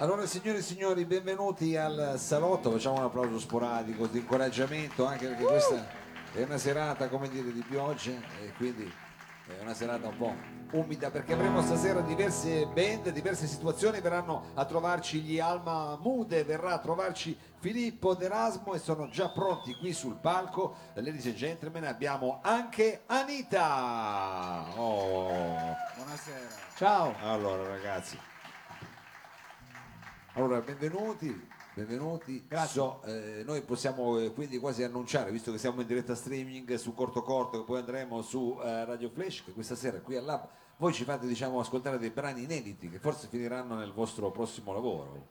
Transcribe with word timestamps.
Allora 0.00 0.26
signore 0.26 0.58
e 0.58 0.62
signori, 0.62 1.04
benvenuti 1.06 1.76
al 1.76 2.14
salotto, 2.18 2.70
facciamo 2.70 2.98
un 2.98 3.02
applauso 3.02 3.40
sporadico 3.40 4.06
di 4.06 4.18
incoraggiamento 4.18 5.04
anche 5.04 5.26
perché 5.26 5.42
questa 5.42 5.88
è 6.34 6.42
una 6.44 6.56
serata, 6.56 7.08
come 7.08 7.28
dire, 7.28 7.52
di 7.52 7.64
pioggia 7.68 8.12
e 8.40 8.52
quindi 8.56 8.88
è 9.48 9.60
una 9.60 9.74
serata 9.74 10.06
un 10.06 10.16
po' 10.16 10.32
umida 10.70 11.10
perché 11.10 11.32
avremo 11.32 11.62
stasera 11.62 11.98
diverse 12.00 12.66
band, 12.66 13.08
diverse 13.08 13.48
situazioni, 13.48 14.00
verranno 14.00 14.52
a 14.54 14.64
trovarci 14.66 15.18
gli 15.20 15.40
Alma 15.40 15.98
Mude, 16.00 16.44
verrà 16.44 16.74
a 16.74 16.78
trovarci 16.78 17.36
Filippo 17.58 18.14
D'Erasmo 18.14 18.74
e 18.74 18.78
sono 18.78 19.08
già 19.08 19.30
pronti 19.30 19.74
qui 19.74 19.92
sul 19.92 20.14
palco. 20.14 20.76
Ladies 20.94 21.26
and 21.26 21.34
gentlemen, 21.34 21.84
abbiamo 21.84 22.38
anche 22.42 23.02
Anita. 23.06 24.64
Oh. 24.76 25.74
Buonasera. 25.96 26.48
Ciao. 26.76 27.14
Allora 27.24 27.66
ragazzi, 27.66 28.16
allora 30.38 30.60
benvenuti, 30.60 31.48
benvenuti. 31.74 32.46
So, 32.68 33.02
eh, 33.04 33.42
noi 33.44 33.60
possiamo 33.62 34.20
eh, 34.20 34.32
quindi 34.32 34.58
quasi 34.58 34.84
annunciare, 34.84 35.32
visto 35.32 35.50
che 35.50 35.58
siamo 35.58 35.80
in 35.80 35.86
diretta 35.88 36.14
streaming 36.14 36.74
su 36.74 36.94
Corto 36.94 37.22
Corto, 37.22 37.58
che 37.58 37.64
poi 37.64 37.80
andremo 37.80 38.22
su 38.22 38.56
eh, 38.62 38.84
Radio 38.84 39.10
Flash, 39.10 39.42
che 39.44 39.52
questa 39.52 39.74
sera 39.74 39.98
qui 39.98 40.16
al 40.16 40.24
Lab 40.24 40.46
voi 40.76 40.92
ci 40.92 41.02
fate 41.02 41.26
diciamo 41.26 41.58
ascoltare 41.58 41.98
dei 41.98 42.10
brani 42.10 42.44
inediti 42.44 42.88
che 42.88 43.00
forse 43.00 43.26
finiranno 43.26 43.74
nel 43.74 43.92
vostro 43.92 44.30
prossimo 44.30 44.72
lavoro. 44.72 45.26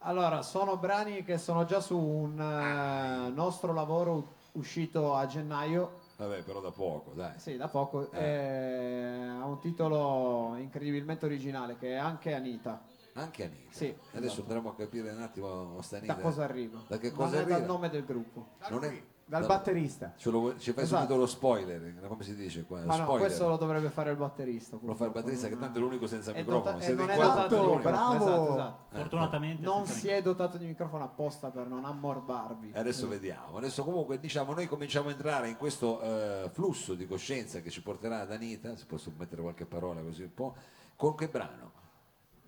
Allora, 0.00 0.42
sono 0.42 0.76
brani 0.76 1.24
che 1.24 1.38
sono 1.38 1.64
già 1.64 1.80
su 1.80 1.98
un 1.98 2.38
eh, 2.38 3.30
nostro 3.30 3.72
lavoro 3.72 4.34
uscito 4.52 5.14
a 5.14 5.24
gennaio, 5.24 6.00
Vabbè, 6.18 6.42
però 6.42 6.60
da 6.60 6.70
poco, 6.70 7.12
dai. 7.14 7.32
sì, 7.38 7.56
da 7.56 7.68
poco, 7.68 8.10
eh, 8.12 9.26
ha 9.40 9.46
un 9.46 9.58
titolo 9.58 10.54
incredibilmente 10.58 11.24
originale 11.24 11.78
che 11.78 11.92
è 11.92 11.96
anche 11.96 12.34
Anita. 12.34 12.92
Anche 13.16 13.44
Anita. 13.44 13.70
Sì, 13.70 13.94
Adesso 14.12 14.24
esatto. 14.26 14.40
andremo 14.42 14.68
a 14.70 14.74
capire 14.74 15.10
un 15.10 15.22
attimo 15.22 15.80
sta 15.82 15.98
Anita. 15.98 16.14
Da 16.14 16.20
cosa 16.20 16.44
arriva? 16.44 16.80
Da 16.88 16.98
che 16.98 17.08
Non 17.08 17.16
cosa 17.16 17.38
arriva? 17.38 17.58
dal 17.58 17.66
nome 17.66 17.88
del 17.90 18.04
gruppo. 18.04 18.48
Non 18.70 18.84
è 18.84 19.02
Dal 19.26 19.40
da- 19.40 19.46
batterista. 19.46 20.12
Ce 20.16 20.28
lo, 20.30 20.58
ci 20.58 20.72
fai 20.72 20.82
Esatto. 20.84 21.00
subito 21.02 21.18
lo 21.20 21.26
spoiler, 21.26 22.06
come 22.08 22.22
si 22.24 22.34
dice 22.34 22.64
qua? 22.64 22.80
Ma 22.84 22.96
no, 22.96 23.04
spoiler. 23.04 23.26
questo 23.26 23.48
lo 23.48 23.56
dovrebbe 23.56 23.88
fare 23.88 24.10
il 24.10 24.16
batterista. 24.18 24.76
Lo 24.82 24.94
fa 24.94 25.04
il 25.06 25.12
batterista 25.12 25.46
che 25.46 25.54
non- 25.54 25.62
tanto 25.62 25.78
è 25.78 25.80
l'unico 25.80 26.06
senza 26.08 26.32
è 26.32 26.40
microfono. 26.40 26.72
dota- 26.72 26.84
Siete 26.84 27.00
non 27.00 27.10
è 27.10 27.16
dotato 27.16 27.78
bravo. 27.78 28.14
Esatto, 28.16 28.52
esatto. 28.52 28.76
Fortunatamente. 28.98 29.62
Non 29.62 29.74
fortunatamente. 29.86 29.92
si 29.92 30.08
è 30.08 30.20
dotato 30.20 30.58
di 30.58 30.66
microfono 30.66 31.04
apposta 31.04 31.50
per 31.50 31.66
non 31.68 31.84
ammorbarvi. 31.86 32.72
Adesso 32.74 33.08
vediamo. 33.08 33.56
Adesso 33.56 33.82
comunque 33.84 34.18
diciamo 34.18 34.52
noi 34.52 34.66
cominciamo 34.66 35.08
a 35.08 35.12
entrare 35.12 35.48
in 35.48 35.56
questo 35.56 36.02
eh, 36.02 36.50
flusso 36.52 36.94
di 36.94 37.06
coscienza 37.06 37.60
che 37.60 37.70
ci 37.70 37.80
porterà 37.80 38.20
ad 38.20 38.32
Anita, 38.32 38.76
se 38.76 38.84
posso 38.86 39.10
mettere 39.16 39.40
qualche 39.40 39.64
parola 39.66 40.02
così 40.02 40.24
un 40.24 40.34
po', 40.34 40.54
con 40.96 41.14
che 41.14 41.28
brano? 41.28 41.70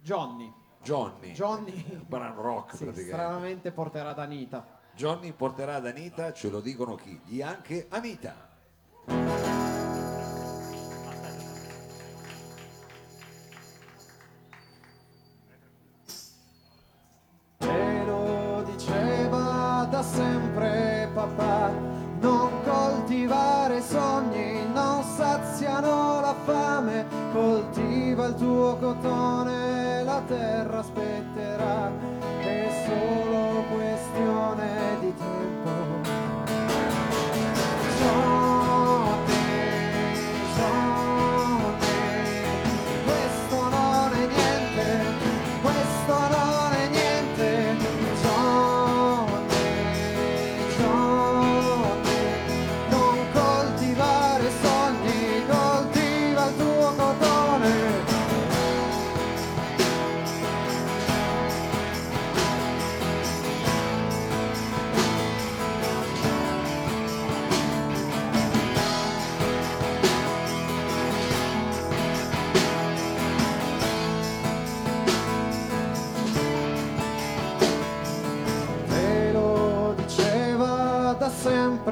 Johnny. 0.06 0.52
Johnny. 0.84 1.32
Johnny, 1.32 1.84
brano 2.06 2.40
rock 2.40 2.76
sì, 2.76 2.84
praticamente. 2.84 3.12
stranamente 3.12 3.72
porterà 3.72 4.10
ad 4.10 4.20
Anita. 4.20 4.78
Johnny 4.94 5.32
porterà 5.32 5.74
ad 5.74 5.86
Anita, 5.86 6.32
ce 6.32 6.48
lo 6.48 6.60
dicono 6.60 6.94
chi? 6.94 7.20
Gli 7.24 7.42
anche 7.42 7.88
Anita. 7.90 9.65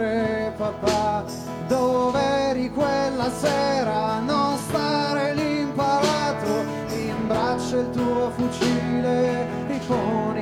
Sempre 0.05 0.53
papà, 0.57 1.25
dove 1.67 2.21
eri 2.21 2.71
quella 2.71 3.31
sera, 3.31 4.19
non 4.21 4.59
stare 4.59 5.35
lì 5.35 5.61
imparato, 5.61 6.65
imbraccia 6.93 7.79
il 7.79 7.91
tuo 7.91 8.31
fucile, 8.37 9.47
riponi 9.67 10.34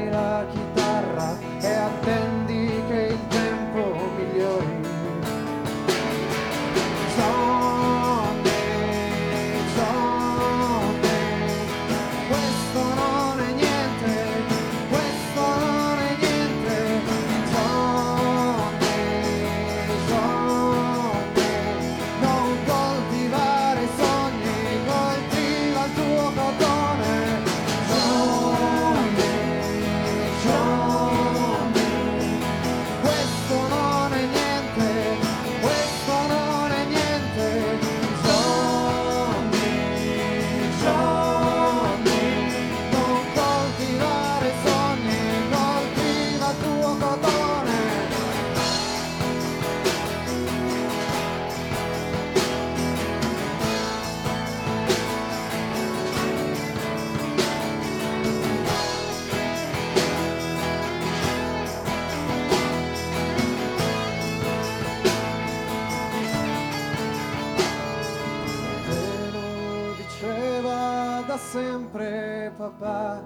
sempre 71.82 72.52
papà, 72.56 73.20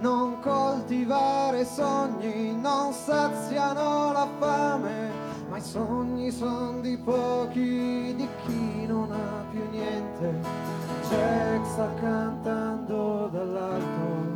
non 0.00 0.40
coltivare 0.40 1.64
sogni, 1.64 2.52
non 2.60 2.92
saziano 2.92 4.12
la 4.12 4.26
fame, 4.38 5.10
ma 5.48 5.56
i 5.56 5.60
sogni 5.60 6.30
sono 6.32 6.80
di 6.80 6.96
pochi, 6.96 8.14
di 8.16 8.28
chi 8.44 8.86
non 8.86 9.12
ha 9.12 9.44
più 9.50 9.62
niente. 9.70 10.40
Jack 11.08 11.66
sta 11.66 11.94
cantando 12.00 13.28
dall'alto. 13.32 14.29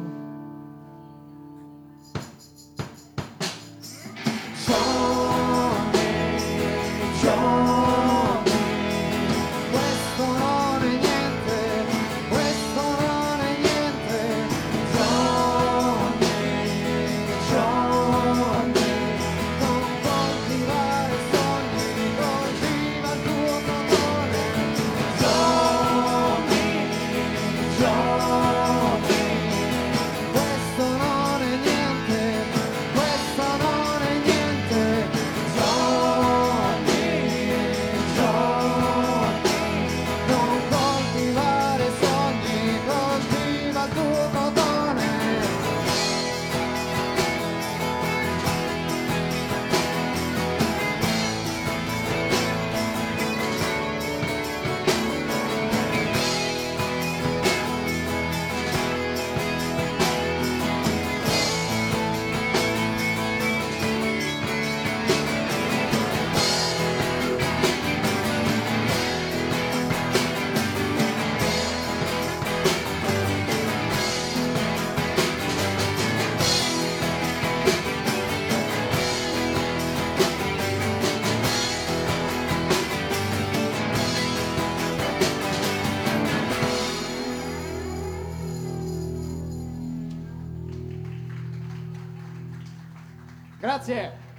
Grazie. 93.84 94.32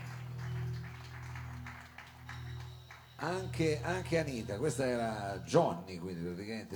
Anche, 3.18 3.80
anche 3.82 4.20
Anita, 4.20 4.58
questa 4.58 4.86
era 4.86 5.40
Johnny, 5.46 5.98
quindi 5.98 6.22
praticamente 6.22 6.76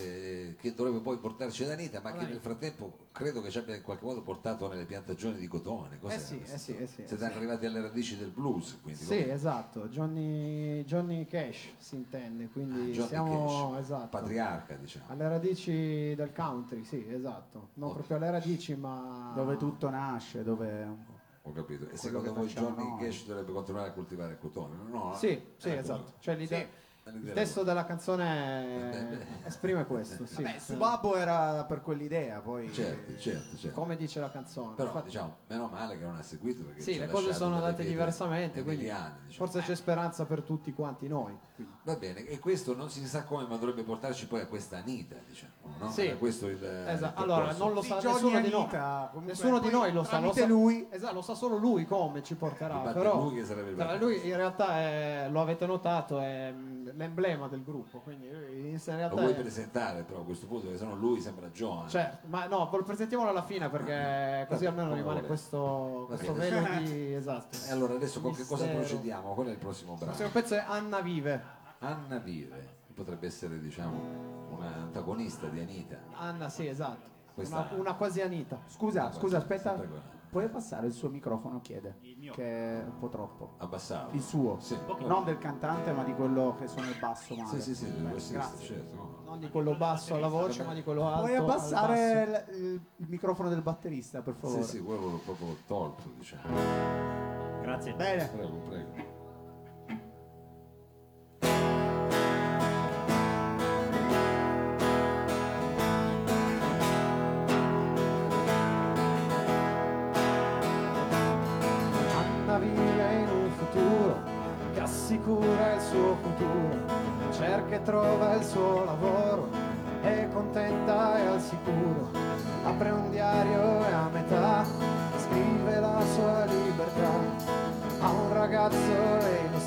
eh, 0.51 0.55
che 0.55 0.73
dovrebbe 0.73 0.99
poi 1.01 1.17
portarci 1.17 1.63
ad 1.63 1.71
Anita, 1.71 1.99
ma 2.01 2.13
che 2.13 2.25
nel 2.25 2.39
frattempo 2.39 3.07
credo 3.11 3.41
che 3.41 3.49
ci 3.49 3.57
abbia 3.57 3.75
in 3.75 3.81
qualche 3.81 4.05
modo 4.05 4.21
portato 4.21 4.67
nelle 4.69 4.85
piantagioni 4.85 5.37
di 5.37 5.47
cotone. 5.47 5.99
Cos'era 5.99 6.21
Eh 6.21 6.23
sì, 6.25 6.37
questo? 6.37 6.55
eh 6.55 6.57
sì, 6.57 6.77
eh 6.77 6.87
sì, 6.87 7.03
Siete 7.05 7.17
eh 7.21 7.25
anche 7.25 7.37
arrivati 7.37 7.65
alle 7.65 7.81
radici 7.81 8.17
del 8.17 8.29
blues, 8.29 8.79
quindi 8.81 9.01
Sì, 9.01 9.07
come- 9.07 9.31
esatto, 9.33 9.87
Johnny, 9.89 10.83
Johnny 10.85 11.25
Cash 11.25 11.73
si 11.77 11.95
intende, 11.95 12.47
quindi 12.47 12.97
Ah, 12.97 13.05
siamo 13.07 13.71
Cash, 13.71 13.79
esatto, 13.81 14.07
patriarca, 14.07 14.75
diciamo. 14.75 15.05
alle 15.09 15.27
radici 15.27 16.13
del 16.15 16.31
country, 16.33 16.83
sì, 16.85 17.05
esatto. 17.09 17.69
Non 17.73 17.89
Oh. 17.89 17.93
proprio 17.93 18.15
alle 18.15 18.31
radici, 18.31 18.75
ma 18.75 19.33
Dove 19.35 19.57
tutto 19.57 19.89
nasce, 19.89 20.41
dove... 20.43 21.08
Ho 21.49 21.53
capito. 21.53 21.89
E 21.89 21.97
secondo 21.97 22.31
voi 22.31 22.47
Johnny 22.47 22.87
noi. 22.89 22.99
Cash 23.03 23.25
dovrebbe 23.25 23.51
continuare 23.51 23.89
a 23.89 23.91
coltivare 23.93 24.31
il 24.33 24.37
cotone? 24.39 24.75
No, 24.87 25.13
Sì, 25.15 25.41
sì, 25.57 25.69
Eh, 25.69 25.77
esatto. 25.77 26.13
Cioè 26.19 26.35
l'idea- 26.35 26.57
l'idea 26.59 26.69
il 27.17 27.31
testo 27.33 27.63
della 27.63 27.85
canzone 27.85 29.27
esprime 29.45 29.85
questo, 29.85 30.25
sì. 30.25 30.41
Beh, 30.41 30.55
su 30.59 30.75
Babbo 30.77 31.15
era 31.15 31.63
per 31.65 31.81
quell'idea, 31.81 32.39
poi... 32.39 32.71
Certo, 32.73 33.19
certo, 33.19 33.57
certo. 33.57 33.79
Come 33.79 33.95
dice 33.95 34.19
la 34.19 34.29
canzone. 34.29 34.75
Però 34.75 34.87
Infatti- 34.89 35.05
diciamo, 35.07 35.35
meno 35.47 35.67
male 35.67 35.97
che 35.97 36.03
non 36.05 36.15
ha 36.15 36.21
seguito 36.23 36.63
perché 36.63 36.81
Sì, 36.81 36.97
le 36.97 37.07
cose 37.07 37.33
sono 37.33 37.55
andate 37.55 37.83
diversamente, 37.83 38.63
quindi 38.63 38.85
emiliane, 38.85 39.19
diciamo. 39.27 39.45
forse 39.47 39.65
c'è 39.67 39.75
speranza 39.75 40.25
per 40.25 40.41
tutti 40.41 40.73
quanti 40.73 41.07
noi. 41.07 41.37
quindi. 41.55 41.73
Va 41.83 41.95
bene, 41.95 42.25
e 42.25 42.39
questo 42.39 42.75
non 42.75 42.89
si 42.89 43.05
sa 43.07 43.23
come, 43.23 43.45
ma 43.47 43.55
dovrebbe 43.57 43.83
portarci 43.83 44.27
poi 44.27 44.41
a 44.41 44.47
questa 44.47 44.77
Anita, 44.77 45.15
diciamo, 45.27 45.53
no? 45.77 45.91
Sì. 45.91 46.05
Era 46.07 46.17
questo 46.17 46.47
il, 46.47 46.53
il 46.57 46.63
Esatto. 46.87 47.21
percorso. 47.21 47.21
Allora, 47.23 47.53
non 47.53 47.73
lo 47.73 47.81
Sì, 47.81 47.87
sa 47.87 47.97
Johnny 47.97 48.13
nessuno 48.13 48.39
di 48.41 48.49
noi. 48.49 48.61
Anita, 48.61 49.09
comunque, 49.11 49.33
Nessuno 49.33 49.59
di 49.59 49.69
noi 49.69 49.91
lo 49.91 50.03
sa, 50.03 50.19
lo 50.19 50.31
sa 50.33 50.45
lui- 50.45 50.87
Esatto, 50.89 51.13
lo 51.13 51.21
sa 51.21 51.33
solo 51.33 51.57
lui 51.57 51.85
come 51.85 52.23
ci 52.23 52.35
porterà. 52.35 52.75
Infatti 52.75 52.97
Però 52.97 53.19
lui 53.21 53.37
il 53.39 53.97
lui 53.99 54.27
in 54.27 54.35
realtà 54.35 54.77
è, 54.79 55.27
lo 55.29 55.41
avete 55.41 55.65
notato, 55.65 56.19
è 56.19 56.53
l'emblema 56.95 57.47
del 57.47 57.63
gruppo. 57.63 57.99
Quindi 57.99 58.27
in 58.27 58.79
realtà 58.85 59.15
Lo 59.15 59.21
vuoi 59.21 59.31
è- 59.33 59.35
presentare 59.35 60.03
però 60.03 60.19
a 60.19 60.23
questo 60.23 60.45
punto, 60.47 60.63
perché 60.63 60.77
sennò 60.79 60.95
lui 60.95 61.19
sembra 61.21 61.47
John. 61.49 61.87
Certo, 61.89 62.27
ma 62.27 62.45
no, 62.47 62.69
lo 62.71 62.83
presentiamolo 62.83 63.29
alla 63.29 63.43
fine 63.43 63.69
perché 63.69 64.45
così 64.47 64.65
Vabbè, 64.65 64.79
almeno 64.79 64.95
rimane 64.95 65.21
questo, 65.23 66.05
questo 66.07 66.33
velo 66.33 66.61
di 66.79 67.13
esatto. 67.15 67.57
E 67.67 67.71
allora 67.71 67.93
adesso 67.95 68.21
con 68.21 68.33
che 68.33 68.45
cosa 68.45 68.67
procediamo? 68.67 69.33
Qual 69.33 69.47
è 69.47 69.51
il 69.51 69.57
prossimo 69.57 69.93
Il 69.93 69.97
brano? 69.99 70.13
prossimo 70.15 70.29
pezzo 70.41 70.55
è 70.55 70.63
Anna 70.67 70.99
Vive. 71.01 71.43
Anna 71.79 72.17
Vive, 72.17 72.67
potrebbe 72.93 73.27
essere 73.27 73.59
diciamo 73.59 74.47
un'antagonista 74.57 75.47
di 75.47 75.59
Anita. 75.59 75.97
Anna, 76.15 76.49
sì, 76.49 76.67
esatto. 76.67 77.07
Questa- 77.33 77.67
Una, 77.71 77.79
una 77.79 77.93
quasi 77.93 78.21
Anita. 78.21 78.59
Scusa, 78.67 79.05
Ah, 79.07 79.11
scusa, 79.13 79.37
aspetta. 79.37 80.17
Puoi 80.29 80.43
abbassare 80.43 80.85
il 80.85 80.93
suo 80.93 81.09
microfono, 81.09 81.59
chiede? 81.61 81.97
Che 82.31 82.43
è 82.43 82.83
un 82.83 82.99
po' 82.99 83.09
troppo. 83.09 83.53
Abbassarlo. 83.57 84.13
Il 84.13 84.21
suo. 84.21 84.59
Sì. 84.59 84.77
Non 84.99 85.23
del 85.23 85.39
cantante, 85.39 85.91
ma 85.91 86.03
di 86.03 86.13
quello 86.13 86.55
che 86.59 86.67
suona 86.67 86.87
il 86.89 86.99
basso 86.99 87.35
male. 87.35 87.59
Sì, 87.59 87.73
sì, 87.73 87.85
sì, 87.85 87.91
Beh, 87.91 88.09
grazie. 88.31 88.65
certo. 88.67 88.95
no. 88.95 89.17
Non 89.25 89.39
di 89.39 89.49
quello 89.49 89.75
basso 89.75 90.13
alla 90.15 90.27
voce, 90.27 90.63
ma 90.63 90.73
di 90.73 90.83
quello 90.83 91.07
alto. 91.07 91.21
Puoi 91.21 91.35
al 91.35 91.45
basso. 91.45 91.75
abbassare 91.75 92.45
il, 92.51 92.55
il- 92.57 92.81
il 92.97 93.07
microfono 93.09 93.49
del 93.49 93.61
batterista, 93.61 94.21
per 94.21 94.35
favore? 94.35 94.61
Sì, 94.63 94.77
sì, 94.77 94.83
quello 94.83 95.07
l'ho 95.09 95.17
proprio 95.23 95.55
tolto, 95.65 96.03
diciamo. 96.15 96.43
Grazie. 97.61 97.93
Bene. 97.95 98.27
Prego, 98.27 98.57
prego. 98.67 99.08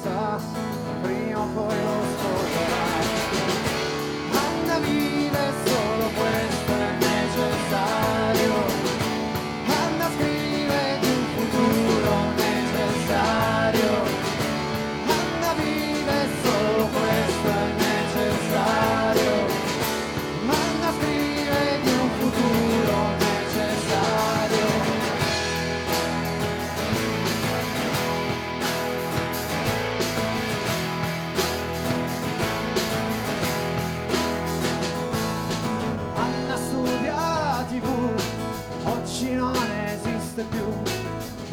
E 0.04 0.61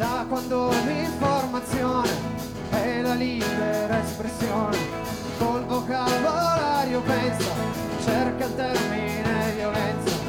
Da 0.00 0.24
quando 0.26 0.70
l'informazione 0.86 2.08
è 2.70 3.02
la 3.02 3.12
libera 3.12 4.02
espressione, 4.02 4.78
col 5.36 5.62
vocabolario 5.66 7.02
pensa, 7.02 7.50
cerca 8.02 8.46
il 8.46 8.54
termine 8.54 9.52
violenza, 9.56 10.19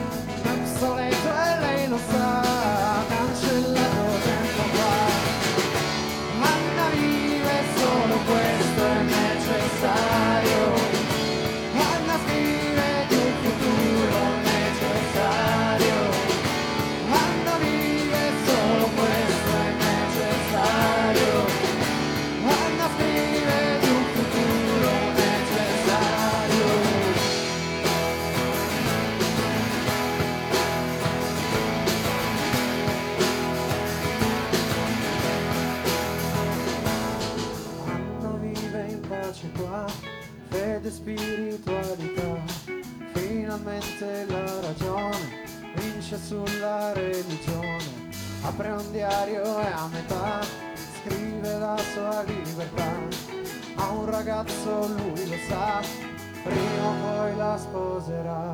sposerà. 57.61 58.50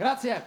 Grazie. 0.00 0.42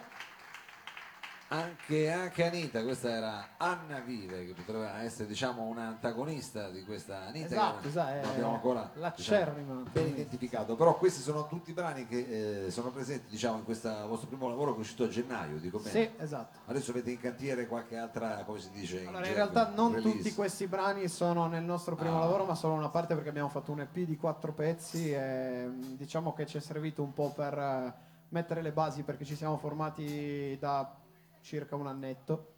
Anche, 1.49 2.11
anche 2.11 2.43
Anita, 2.47 2.81
questa 2.81 3.11
era 3.11 3.49
Anna 3.57 3.99
Vive, 3.99 4.47
che 4.47 4.53
potrebbe 4.53 4.89
essere 5.03 5.27
diciamo 5.27 5.61
un'antagonista 5.61 6.71
di 6.71 6.83
questa 6.83 7.25
Anita 7.27 7.45
Esatto, 7.45 7.81
che 7.81 7.87
esatto, 7.89 8.15
non 8.21 8.29
abbiamo 8.31 8.53
ancora 8.55 8.91
diciamo, 9.15 9.83
ben 9.91 10.07
identificato. 10.07 10.75
Però 10.75 10.97
questi 10.97 11.21
sono 11.21 11.45
tutti 11.45 11.71
brani 11.71 12.07
che 12.07 12.65
eh, 12.65 12.71
sono 12.71 12.89
presenti 12.89 13.29
diciamo, 13.29 13.57
in 13.59 13.63
questo 13.63 13.91
vostro 14.07 14.27
primo 14.27 14.49
lavoro 14.49 14.71
che 14.71 14.77
è 14.77 14.81
uscito 14.81 15.03
a 15.03 15.09
gennaio, 15.09 15.59
dico 15.59 15.77
bene. 15.77 15.91
Sì, 15.91 16.09
esatto. 16.17 16.57
Adesso 16.65 16.89
avete 16.89 17.11
in 17.11 17.19
cantiere 17.19 17.67
qualche 17.67 17.95
altra, 17.95 18.41
come 18.47 18.59
si 18.59 18.71
dice? 18.71 19.01
Allora, 19.01 19.19
in 19.19 19.23
gergo, 19.25 19.37
realtà 19.37 19.69
non 19.75 19.93
release? 19.93 20.17
tutti 20.17 20.33
questi 20.33 20.65
brani 20.65 21.07
sono 21.07 21.45
nel 21.45 21.63
nostro 21.63 21.93
primo 21.93 22.15
Ah. 22.17 22.21
lavoro, 22.21 22.45
ma 22.45 22.55
solo 22.55 22.73
una 22.73 22.89
parte 22.89 23.13
perché 23.13 23.29
abbiamo 23.29 23.49
fatto 23.49 23.71
un 23.71 23.81
EP 23.81 23.93
di 23.99 24.17
quattro 24.17 24.51
pezzi 24.51 25.11
e 25.13 25.67
diciamo 25.69 26.33
che 26.33 26.47
ci 26.47 26.57
è 26.57 26.59
servito 26.59 27.03
un 27.03 27.13
po' 27.13 27.29
per 27.29 27.93
mettere 28.33 28.61
le 28.61 28.71
basi 28.73 29.03
perché 29.03 29.23
ci 29.23 29.35
siamo 29.35 29.57
formati 29.57 30.57
da 30.59 30.95
circa 31.41 31.75
un 31.75 31.87
annetto. 31.87 32.49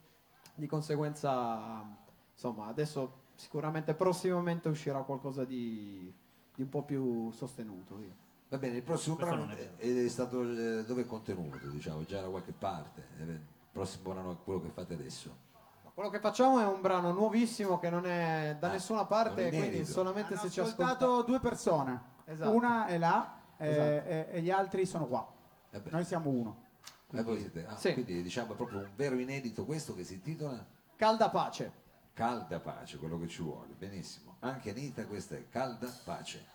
Di 0.56 0.68
conseguenza, 0.68 1.84
insomma, 2.34 2.68
adesso 2.68 3.24
sicuramente 3.36 3.94
prossimamente 3.94 4.70
uscirà 4.70 5.02
qualcosa 5.04 5.44
di, 5.44 6.12
di 6.56 6.62
un 6.62 6.70
po' 6.70 6.84
più 6.84 7.30
sostenuto. 7.32 7.96
via. 7.98 8.14
Va 8.48 8.58
bene, 8.58 8.78
il 8.78 8.84
prossimo 8.84 9.16
Questo 9.16 9.36
brano 9.36 9.52
è 9.52 9.76
è, 9.76 10.04
è 10.06 10.08
stato 10.08 10.42
eh, 10.44 10.86
dove 10.86 11.02
è 11.02 11.06
contenuto, 11.06 11.58
diciamo, 11.68 12.06
già 12.06 12.22
da 12.22 12.30
qualche 12.30 12.54
parte. 12.54 13.06
Eh, 13.20 13.24
Il 13.24 13.42
prossimo 13.72 14.14
brano 14.14 14.32
è 14.32 14.36
quello 14.44 14.62
che 14.62 14.70
fate 14.70 14.94
adesso. 14.94 15.44
Quello 15.94 16.10
che 16.10 16.20
facciamo 16.20 16.60
è 16.60 16.66
un 16.66 16.80
brano 16.82 17.12
nuovissimo 17.12 17.80
che 17.80 17.90
non 17.90 18.06
è 18.06 18.56
da 18.60 18.70
Ah, 18.70 18.72
nessuna 18.74 19.06
parte, 19.06 19.48
quindi 19.50 19.86
solamente 19.86 20.34
Hanno 20.34 20.44
se 20.44 20.50
ci 20.50 20.60
ascoltato 20.62 21.06
ascoltate. 21.06 21.30
due 21.32 21.40
persone. 21.40 22.02
Esatto. 22.26 22.52
Una 22.52 22.86
è 22.88 22.98
là 22.98 23.40
eh, 23.58 23.70
Esatto. 23.70 24.08
e, 24.10 24.28
e 24.32 24.42
gli 24.42 24.52
altri 24.52 24.86
sono 24.86 25.06
qua. 25.08 25.34
Eh 25.76 25.80
beh, 25.82 25.90
Noi 25.92 26.06
siamo 26.06 26.30
uno. 26.30 26.64
eh, 27.12 27.22
voi 27.22 27.40
siete- 27.40 27.66
ah, 27.66 27.76
Sì. 27.76 27.92
Quindi 27.94 28.22
diciamo 28.24 28.54
è 28.54 28.56
proprio 28.56 28.80
un 28.80 28.90
vero 28.96 29.20
inedito 29.20 29.66
questo 29.66 29.94
che 29.94 30.04
si 30.06 30.14
intitola 30.14 30.66
Calda 30.96 31.30
pace. 31.30 31.84
Calda 32.14 32.62
Pace, 32.62 32.98
quello 32.98 33.20
che 33.20 33.28
ci 33.28 33.42
vuole. 33.42 33.74
Benissimo. 33.78 34.38
Anche 34.40 34.70
Anita, 34.70 35.06
questa 35.06 35.36
è 35.36 35.50
Calda 35.50 35.94
Pace. 36.06 36.46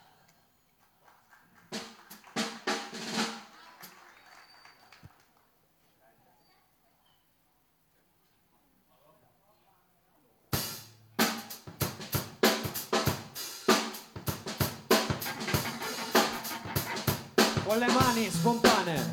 Con 17.71 17.79
le 17.79 17.87
mani 17.87 18.29
spontanee. 18.29 19.13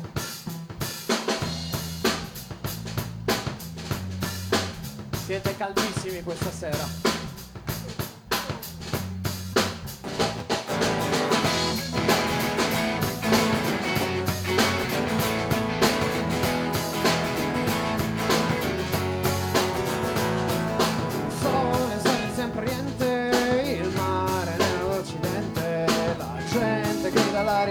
Siete 5.26 5.56
caldissimi 5.56 6.24
questa 6.24 6.50
sera. 6.50 7.08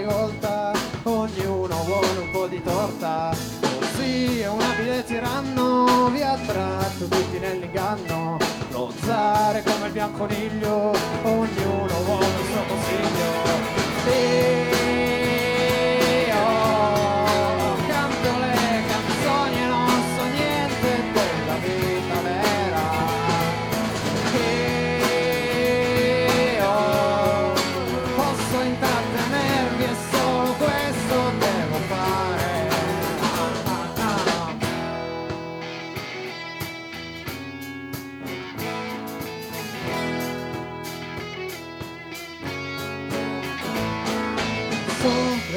Il 0.00 0.47
vuole 2.38 2.46
un 2.46 2.46
po' 2.46 2.46
di 2.46 2.62
torta. 2.62 3.34
Così 3.60 4.40
è 4.40 4.48
un 4.48 4.60
abile 4.60 5.04
tiranno, 5.04 6.08
vi 6.10 6.22
ha 6.22 6.36
tratto 6.36 7.06
tutti 7.08 7.38
nell'inganno. 7.38 8.36
Lo 8.70 8.92
zare 9.02 9.62
come 9.64 9.86
il 9.86 9.92
bianconiglio, 9.92 10.92
ognuno 11.22 12.02
vuole 12.04 12.26
il 12.26 12.46
suo 12.46 12.62
consiglio. 12.68 13.28
Io 14.06 14.67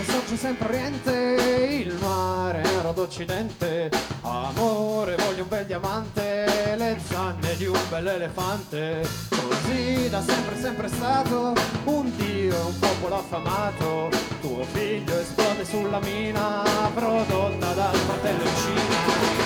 Sole 0.01 0.05
sorge 0.05 0.37
sempre 0.37 0.67
oriente, 0.67 1.83
il 1.85 1.93
mare 1.99 2.61
nero 2.61 2.91
d'occidente. 2.91 3.91
Amore, 4.21 5.15
voglio 5.15 5.43
un 5.43 5.47
bel 5.47 5.65
diamante, 5.65 6.75
le 6.75 6.99
zanne 7.07 7.55
di 7.57 7.65
un 7.65 7.79
bel 7.89 8.07
elefante. 8.07 9.07
Così 9.29 10.09
da 10.09 10.21
sempre 10.21 10.59
sempre 10.59 10.87
stato 10.87 11.53
un 11.85 12.15
dio 12.15 12.55
e 12.55 12.61
un 12.61 12.79
popolo 12.79 13.15
affamato. 13.15 14.09
Tuo 14.41 14.63
figlio 14.63 15.19
esplode 15.19 15.65
sulla 15.65 15.99
mina 15.99 16.63
prodotta 16.93 17.73
dal 17.73 17.95
fratello 17.95 18.43
in 18.43 18.55
Cina. 18.55 19.39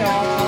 Io 0.00 0.43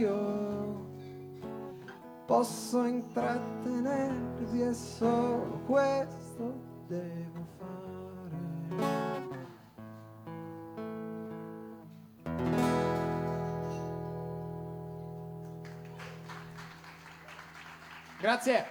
Io 0.00 0.16
posso 2.26 2.84
intrattenervi 2.84 4.62
e 4.62 4.74
solo 4.74 5.60
questo 5.66 6.60
devo 6.86 7.46
fare. 7.58 7.74
Grazie. 18.24 18.66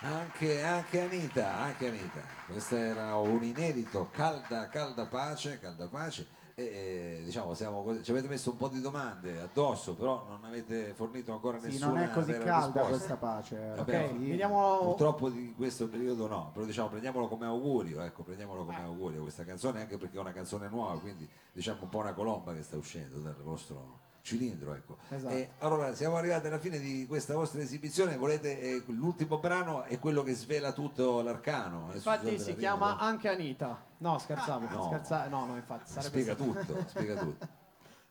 Anche, 0.00 0.62
anche 0.62 1.02
Anita, 1.02 1.54
anche 1.54 1.86
Anita. 1.86 2.20
Questo 2.46 2.74
era 2.74 3.14
un 3.16 3.44
inedito, 3.44 4.08
calda, 4.10 4.68
calda 4.68 5.06
pace, 5.06 5.60
calda 5.60 5.86
pace. 5.86 6.26
E, 6.68 7.22
diciamo, 7.24 7.54
siamo 7.54 8.02
ci 8.02 8.10
avete 8.10 8.28
messo 8.28 8.50
un 8.50 8.56
po' 8.58 8.68
di 8.68 8.80
domande 8.80 9.40
addosso, 9.40 9.94
però 9.94 10.26
non 10.28 10.44
avete 10.44 10.92
fornito 10.94 11.32
ancora 11.32 11.58
Sì, 11.58 11.66
nessuna 11.68 11.86
non 11.92 11.98
è 12.02 12.10
così 12.10 12.32
calda 12.32 12.56
risposta. 12.58 12.88
questa 12.88 13.16
pace. 13.16 13.72
Vabbè, 13.76 14.04
Ok, 14.04 14.10
Sì. 14.10 14.28
vediamo. 14.28 14.78
Purtroppo 14.80 15.30
di 15.30 15.54
questo 15.56 15.88
periodo 15.88 16.26
no, 16.26 16.50
però 16.52 16.66
diciamo 16.66 16.88
prendiamolo 16.88 17.28
come 17.28 17.46
augurio, 17.46 18.02
ecco, 18.02 18.22
prendiamolo 18.22 18.64
come 18.64 18.82
augurio 18.82 19.22
questa 19.22 19.44
canzone 19.44 19.80
anche 19.80 19.96
perché 19.96 20.16
è 20.16 20.20
una 20.20 20.32
canzone 20.32 20.68
nuova, 20.68 20.98
quindi 21.00 21.28
diciamo 21.52 21.78
un 21.82 21.88
po' 21.88 21.98
una 21.98 22.12
colomba 22.12 22.52
che 22.52 22.62
sta 22.62 22.76
uscendo 22.76 23.18
dal 23.20 23.36
vostro 23.42 24.08
cilindro 24.22 24.74
ecco 24.74 24.98
esatto. 25.08 25.34
eh, 25.34 25.50
allora 25.58 25.94
siamo 25.94 26.16
arrivati 26.16 26.46
alla 26.46 26.58
fine 26.58 26.78
di 26.78 27.06
questa 27.06 27.34
vostra 27.34 27.60
esibizione 27.60 28.16
volete 28.16 28.60
eh, 28.60 28.82
l'ultimo 28.86 29.38
brano 29.38 29.84
è 29.84 29.98
quello 29.98 30.22
che 30.22 30.34
svela 30.34 30.72
tutto 30.72 31.22
l'arcano 31.22 31.90
eh, 31.92 31.96
infatti 31.96 32.38
si 32.38 32.54
chiama 32.56 32.92
vita. 32.92 33.04
anche 33.04 33.28
Anita 33.28 33.82
no 33.98 34.18
scherzavo 34.18 34.66
ah, 34.66 34.72
no. 34.72 34.84
Scherza... 34.84 35.28
no. 35.28 35.46
no 35.46 35.56
infatti 35.56 35.90
spiega 36.00 36.34
stato... 36.34 36.52
tutto 36.52 36.84
spiega 36.88 37.16
tutto 37.16 37.48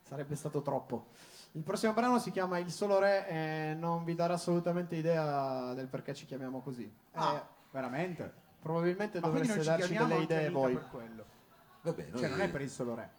sarebbe 0.02 0.36
stato 0.36 0.62
troppo 0.62 1.08
il 1.54 1.64
prossimo 1.64 1.94
brano 1.94 2.20
si 2.20 2.32
chiama 2.32 2.60
Il 2.60 2.72
solo 2.72 3.00
re 3.00 3.28
e 3.28 3.74
non 3.74 4.04
vi 4.04 4.14
darà 4.14 4.36
assolutamente 4.36 4.96
idea 4.96 5.74
del 5.74 5.88
perché 5.88 6.14
ci 6.14 6.26
chiamiamo 6.26 6.62
così 6.62 6.92
ah. 7.14 7.36
eh, 7.36 7.42
veramente 7.72 8.34
probabilmente 8.62 9.20
Ma 9.20 9.28
dovreste 9.28 9.64
darci 9.64 9.96
delle 9.96 10.18
idee 10.18 10.50
voi 10.50 10.78
Vabbè, 11.82 12.02
cioè, 12.02 12.12
noi... 12.12 12.20
cioè 12.20 12.30
non 12.30 12.42
è 12.42 12.50
per 12.50 12.62
il 12.62 12.70
solo 12.70 12.96
re 12.96 13.12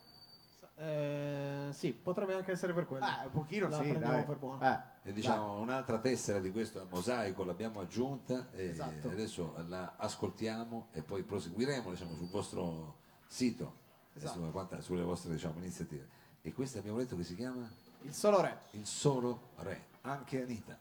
eh, 0.81 1.69
sì, 1.73 1.93
potrebbe 1.93 2.33
anche 2.33 2.53
essere 2.53 2.73
per 2.73 2.87
quello. 2.87 3.05
Ah, 3.05 3.21
un 3.25 3.31
pochino 3.31 3.69
la 3.69 3.83
sì, 3.83 3.99
dai. 3.99 4.25
per 4.25 4.39
buono. 4.39 4.61
Ah, 4.63 4.83
e 5.03 5.13
diciamo 5.13 5.55
dai. 5.55 5.63
un'altra 5.63 5.99
tessera 5.99 6.39
di 6.41 6.51
questo 6.51 6.87
mosaico 6.89 7.45
l'abbiamo 7.45 7.81
aggiunta 7.81 8.49
e 8.53 8.71
esatto. 8.71 9.09
adesso 9.09 9.55
la 9.67 9.97
ascoltiamo 9.97 10.89
e 10.93 11.03
poi 11.03 11.23
proseguiremo 11.23 11.91
diciamo, 11.91 12.15
sul 12.15 12.31
vostro 12.31 12.97
sito 13.27 13.77
esatto. 14.15 14.51
su, 14.79 14.81
sulle 14.81 15.03
vostre 15.03 15.33
diciamo, 15.33 15.59
iniziative. 15.59 16.09
E 16.41 16.55
questa 16.55 16.79
abbiamo 16.79 16.97
detto 16.97 17.15
che 17.15 17.25
si 17.25 17.35
chiama? 17.35 17.69
Il 18.01 18.15
solo 18.15 18.41
re. 18.41 18.61
Il 18.71 18.87
solo 18.87 19.51
re, 19.57 19.85
anche 20.01 20.43
Anita. 20.43 20.79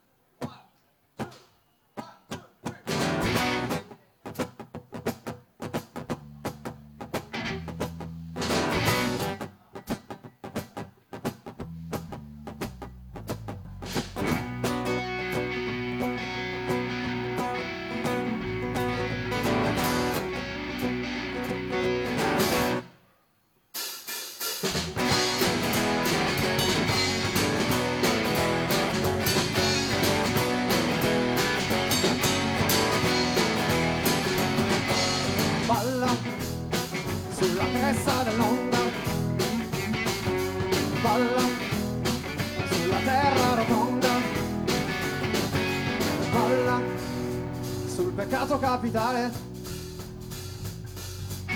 capitale. 48.70 49.32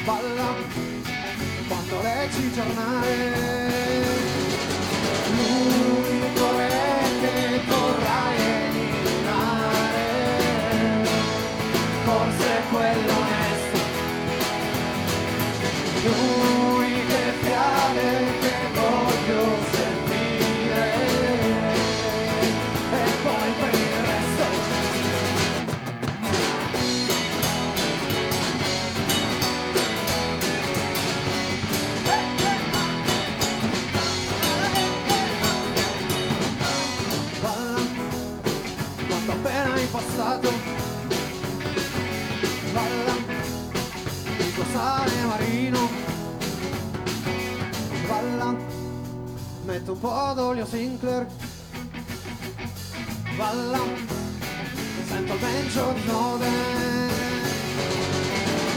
Balla 0.05 0.55
quando 1.69 2.03
leggi 2.03 2.53
giornale 2.53 3.64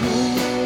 move. 0.01 0.56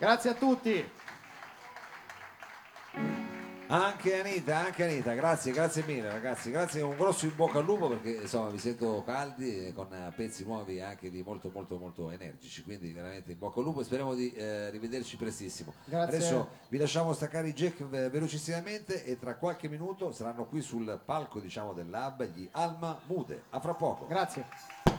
Grazie 0.00 0.30
a 0.30 0.34
tutti. 0.34 0.90
Anche 3.66 4.18
Anita, 4.18 4.56
anche 4.56 4.84
Anita, 4.84 5.12
grazie, 5.12 5.52
grazie 5.52 5.84
mille 5.86 6.10
ragazzi, 6.10 6.50
grazie, 6.50 6.80
un 6.80 6.96
grosso 6.96 7.26
in 7.26 7.36
bocca 7.36 7.58
al 7.58 7.64
lupo 7.66 7.86
perché 7.86 8.22
insomma 8.22 8.48
vi 8.48 8.58
sento 8.58 9.02
caldi 9.04 9.66
e 9.66 9.72
con 9.74 9.92
eh, 9.92 10.10
pezzi 10.16 10.44
nuovi 10.44 10.80
anche 10.80 11.10
di 11.10 11.22
molto 11.22 11.50
molto 11.52 11.76
molto 11.76 12.10
energici, 12.10 12.64
quindi 12.64 12.92
veramente 12.92 13.30
in 13.30 13.38
bocca 13.38 13.60
al 13.60 13.66
lupo 13.66 13.82
e 13.82 13.84
speriamo 13.84 14.14
di 14.14 14.32
eh, 14.32 14.70
rivederci 14.70 15.16
prestissimo. 15.18 15.74
Grazie. 15.84 16.16
Adesso 16.16 16.48
vi 16.68 16.78
lasciamo 16.78 17.12
staccare 17.12 17.48
i 17.48 17.52
jack 17.52 17.80
eh, 17.80 18.08
velocissimamente 18.08 19.04
e 19.04 19.18
tra 19.18 19.36
qualche 19.36 19.68
minuto 19.68 20.12
saranno 20.12 20.46
qui 20.46 20.62
sul 20.62 20.98
palco 21.04 21.40
diciamo 21.40 21.74
del 21.74 21.90
lab 21.90 22.24
gli 22.24 22.48
Alma 22.52 22.98
Mude, 23.04 23.42
a 23.50 23.60
fra 23.60 23.74
poco. 23.74 24.06
Grazie. 24.06 24.89